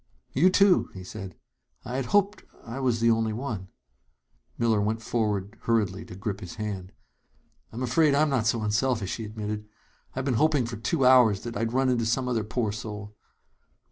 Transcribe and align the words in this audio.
"You, 0.33 0.49
too!" 0.49 0.89
he 0.95 1.03
said. 1.03 1.35
"I 1.85 1.95
had 1.97 2.05
hoped 2.05 2.43
I 2.65 2.79
was 2.79 2.99
the 3.01 3.11
only 3.11 3.33
one" 3.33 3.67
Miller 4.57 4.81
went 4.81 5.03
forward 5.03 5.57
hurriedly 5.65 6.05
to 6.05 6.15
grip 6.15 6.39
his 6.39 6.55
hand. 6.55 6.91
"I'm 7.71 7.83
afraid 7.83 8.15
I'm 8.15 8.31
not 8.31 8.47
so 8.47 8.63
unselfish," 8.63 9.17
he 9.17 9.25
admitted. 9.25 9.67
"I've 10.15 10.25
been 10.25 10.33
hoping 10.41 10.65
for 10.65 10.77
two 10.77 11.05
hours 11.05 11.41
that 11.41 11.55
I'd 11.55 11.73
run 11.73 11.87
into 11.89 12.07
some 12.07 12.27
other 12.27 12.43
poor 12.43 12.71
soul." 12.71 13.15